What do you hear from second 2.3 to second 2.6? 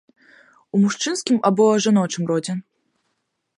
родзе?